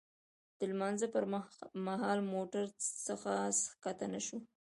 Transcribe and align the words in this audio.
د 0.57 0.59
لمانځه 0.71 1.07
پر 1.13 1.23
مهال 1.87 2.19
موټر 2.33 2.65
څخه 3.07 3.31
ښکته 3.69 4.05
نه 4.13 4.19
شوو. 4.25 4.39